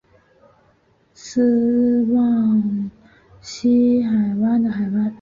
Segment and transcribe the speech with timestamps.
[1.13, 2.89] 斯旺
[3.39, 5.09] 西海湾的海湾。